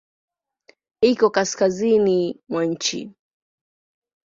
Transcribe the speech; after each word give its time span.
Iko 1.01 1.27
kaskazini 1.35 2.41
mwa 2.49 2.65
nchi. 2.65 3.01